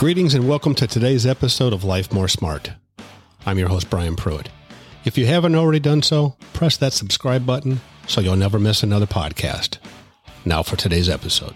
Greetings 0.00 0.32
and 0.32 0.48
welcome 0.48 0.74
to 0.76 0.86
today's 0.86 1.26
episode 1.26 1.74
of 1.74 1.84
Life 1.84 2.10
More 2.10 2.26
Smart. 2.26 2.72
I'm 3.44 3.58
your 3.58 3.68
host, 3.68 3.90
Brian 3.90 4.16
Pruitt. 4.16 4.48
If 5.04 5.18
you 5.18 5.26
haven't 5.26 5.54
already 5.54 5.78
done 5.78 6.00
so, 6.00 6.36
press 6.54 6.78
that 6.78 6.94
subscribe 6.94 7.44
button 7.44 7.82
so 8.06 8.22
you'll 8.22 8.34
never 8.34 8.58
miss 8.58 8.82
another 8.82 9.04
podcast. 9.04 9.76
Now 10.46 10.62
for 10.62 10.76
today's 10.76 11.10
episode. 11.10 11.52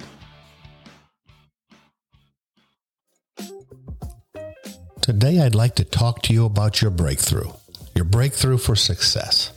Today, 5.01 5.41
I'd 5.41 5.55
like 5.55 5.77
to 5.77 5.85
talk 5.85 6.21
to 6.25 6.35
you 6.35 6.45
about 6.45 6.83
your 6.83 6.91
breakthrough, 6.91 7.51
your 7.95 8.05
breakthrough 8.05 8.59
for 8.59 8.77
success. 8.77 9.55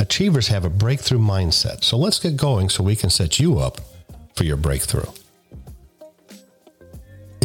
Achievers 0.00 0.48
have 0.48 0.64
a 0.64 0.68
breakthrough 0.68 1.20
mindset, 1.20 1.84
so 1.84 1.96
let's 1.96 2.18
get 2.18 2.36
going 2.36 2.70
so 2.70 2.82
we 2.82 2.96
can 2.96 3.08
set 3.08 3.38
you 3.38 3.60
up 3.60 3.80
for 4.34 4.42
your 4.42 4.56
breakthrough. 4.56 5.12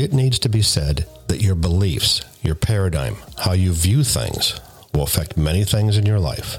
It 0.01 0.13
needs 0.13 0.39
to 0.39 0.49
be 0.49 0.63
said 0.63 1.05
that 1.27 1.43
your 1.43 1.53
beliefs, 1.53 2.21
your 2.41 2.55
paradigm, 2.55 3.17
how 3.37 3.51
you 3.51 3.71
view 3.71 4.03
things 4.03 4.59
will 4.95 5.03
affect 5.03 5.37
many 5.37 5.63
things 5.63 5.95
in 5.95 6.07
your 6.07 6.19
life, 6.19 6.57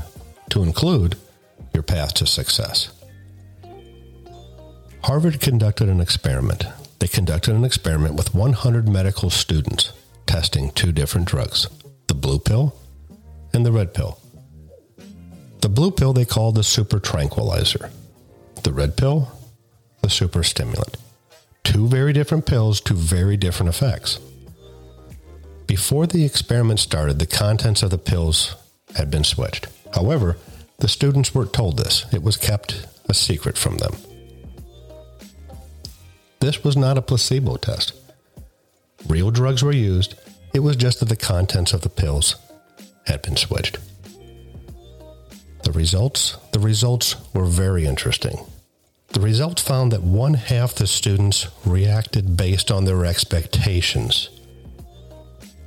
to 0.50 0.62
include 0.62 1.16
your 1.74 1.82
path 1.82 2.14
to 2.14 2.26
success. 2.26 2.92
Harvard 5.02 5.40
conducted 5.40 5.88
an 5.88 6.00
experiment. 6.00 6.66
They 7.00 7.08
conducted 7.08 7.56
an 7.56 7.64
experiment 7.64 8.14
with 8.14 8.32
100 8.32 8.88
medical 8.88 9.28
students 9.28 9.92
testing 10.24 10.70
two 10.70 10.92
different 10.92 11.26
drugs 11.26 11.66
the 12.06 12.14
blue 12.14 12.38
pill 12.38 12.76
and 13.52 13.66
the 13.66 13.72
red 13.72 13.92
pill. 13.92 14.20
The 15.62 15.68
blue 15.68 15.90
pill 15.90 16.12
they 16.12 16.26
called 16.26 16.54
the 16.54 16.62
super 16.62 17.00
tranquilizer, 17.00 17.90
the 18.62 18.72
red 18.72 18.96
pill, 18.96 19.36
the 20.00 20.10
super 20.10 20.44
stimulant. 20.44 20.96
Two 21.72 21.88
very 21.88 22.12
different 22.12 22.44
pills, 22.44 22.82
two 22.82 22.94
very 22.94 23.38
different 23.38 23.70
effects. 23.70 24.20
Before 25.66 26.06
the 26.06 26.22
experiment 26.22 26.80
started, 26.80 27.18
the 27.18 27.24
contents 27.24 27.82
of 27.82 27.88
the 27.88 27.96
pills 27.96 28.56
had 28.94 29.10
been 29.10 29.24
switched. 29.24 29.68
However, 29.94 30.36
the 30.80 30.88
students 30.88 31.34
weren't 31.34 31.54
told 31.54 31.78
this, 31.78 32.04
it 32.12 32.22
was 32.22 32.36
kept 32.36 32.86
a 33.08 33.14
secret 33.14 33.56
from 33.56 33.78
them. 33.78 33.94
This 36.40 36.62
was 36.62 36.76
not 36.76 36.98
a 36.98 37.02
placebo 37.02 37.56
test. 37.56 37.94
Real 39.08 39.30
drugs 39.30 39.62
were 39.62 39.72
used, 39.72 40.14
it 40.52 40.60
was 40.60 40.76
just 40.76 41.00
that 41.00 41.08
the 41.08 41.16
contents 41.16 41.72
of 41.72 41.80
the 41.80 41.88
pills 41.88 42.36
had 43.06 43.22
been 43.22 43.36
switched. 43.36 43.78
The 45.62 45.72
results? 45.72 46.36
The 46.52 46.60
results 46.60 47.16
were 47.32 47.46
very 47.46 47.86
interesting. 47.86 48.44
The 49.12 49.20
results 49.20 49.60
found 49.60 49.92
that 49.92 50.02
one 50.02 50.34
half 50.34 50.74
the 50.74 50.86
students 50.86 51.46
reacted 51.66 52.36
based 52.36 52.70
on 52.70 52.84
their 52.86 53.04
expectations. 53.04 54.30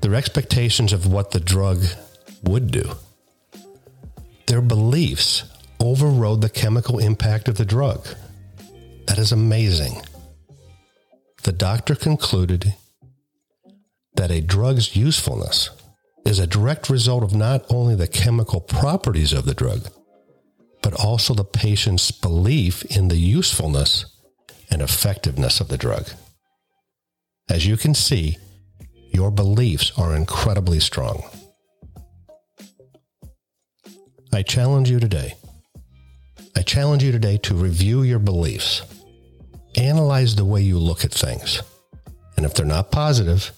Their 0.01 0.15
expectations 0.15 0.91
of 0.93 1.05
what 1.05 1.31
the 1.31 1.39
drug 1.39 1.83
would 2.43 2.71
do. 2.71 2.91
Their 4.47 4.61
beliefs 4.61 5.43
overrode 5.79 6.41
the 6.41 6.49
chemical 6.49 6.97
impact 6.99 7.47
of 7.47 7.57
the 7.57 7.65
drug. 7.65 8.07
That 9.07 9.19
is 9.19 9.31
amazing. 9.31 10.01
The 11.43 11.51
doctor 11.51 11.93
concluded 11.93 12.73
that 14.15 14.31
a 14.31 14.41
drug's 14.41 14.95
usefulness 14.95 15.69
is 16.25 16.39
a 16.39 16.47
direct 16.47 16.89
result 16.89 17.23
of 17.23 17.35
not 17.35 17.63
only 17.69 17.93
the 17.93 18.07
chemical 18.07 18.59
properties 18.59 19.33
of 19.33 19.45
the 19.45 19.53
drug, 19.53 19.89
but 20.85 20.93
also 20.93 21.33
the 21.33 21.43
patient's 21.43 22.11
belief 22.11 22.83
in 22.95 23.07
the 23.07 23.17
usefulness 23.17 24.05
and 24.69 24.83
effectiveness 24.83 25.59
of 25.59 25.67
the 25.67 25.79
drug. 25.79 26.11
As 27.49 27.65
you 27.65 27.75
can 27.75 27.95
see, 27.95 28.37
your 29.11 29.31
beliefs 29.31 29.91
are 29.97 30.15
incredibly 30.15 30.79
strong. 30.79 31.23
I 34.31 34.43
challenge 34.43 34.91
you 34.91 34.99
today. 34.99 35.33
I 36.55 36.61
challenge 36.61 37.03
you 37.03 37.11
today 37.11 37.37
to 37.37 37.55
review 37.55 38.03
your 38.03 38.19
beliefs. 38.19 38.83
Analyze 39.75 40.35
the 40.35 40.45
way 40.45 40.61
you 40.61 40.77
look 40.77 41.03
at 41.03 41.11
things. 41.11 41.63
And 42.37 42.45
if 42.45 42.53
they're 42.53 42.63
not 42.63 42.91
positive, 42.91 43.51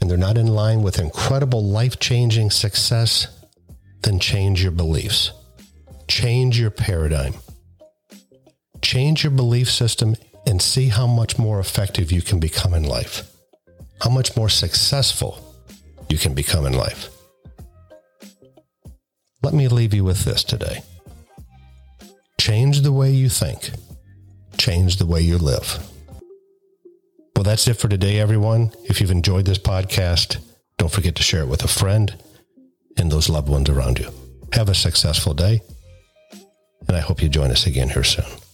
and 0.00 0.10
they're 0.10 0.16
not 0.16 0.38
in 0.38 0.46
line 0.46 0.82
with 0.82 0.98
incredible 0.98 1.62
life 1.62 1.98
changing 1.98 2.50
success, 2.50 3.28
then 4.00 4.18
change 4.18 4.62
your 4.62 4.72
beliefs. 4.72 5.30
Change 6.16 6.58
your 6.58 6.70
paradigm. 6.70 7.34
Change 8.80 9.22
your 9.22 9.32
belief 9.32 9.70
system 9.70 10.16
and 10.46 10.62
see 10.62 10.88
how 10.88 11.06
much 11.06 11.38
more 11.38 11.60
effective 11.60 12.10
you 12.10 12.22
can 12.22 12.40
become 12.40 12.72
in 12.72 12.84
life, 12.84 13.30
how 14.00 14.08
much 14.08 14.34
more 14.34 14.48
successful 14.48 15.38
you 16.08 16.16
can 16.16 16.32
become 16.32 16.64
in 16.64 16.72
life. 16.72 17.10
Let 19.42 19.52
me 19.52 19.68
leave 19.68 19.92
you 19.92 20.04
with 20.04 20.24
this 20.24 20.42
today. 20.42 20.80
Change 22.40 22.80
the 22.80 22.92
way 22.92 23.10
you 23.10 23.28
think, 23.28 23.72
change 24.56 24.96
the 24.96 25.04
way 25.04 25.20
you 25.20 25.36
live. 25.36 25.86
Well, 27.36 27.44
that's 27.44 27.68
it 27.68 27.74
for 27.74 27.88
today, 27.88 28.20
everyone. 28.20 28.72
If 28.84 29.02
you've 29.02 29.10
enjoyed 29.10 29.44
this 29.44 29.58
podcast, 29.58 30.38
don't 30.78 30.90
forget 30.90 31.14
to 31.16 31.22
share 31.22 31.42
it 31.42 31.48
with 31.48 31.62
a 31.62 31.68
friend 31.68 32.16
and 32.96 33.12
those 33.12 33.28
loved 33.28 33.50
ones 33.50 33.68
around 33.68 33.98
you. 33.98 34.10
Have 34.54 34.70
a 34.70 34.74
successful 34.74 35.34
day 35.34 35.60
and 36.88 36.96
I 36.96 37.00
hope 37.00 37.22
you 37.22 37.28
join 37.28 37.50
us 37.50 37.66
again 37.66 37.90
here 37.90 38.04
soon. 38.04 38.45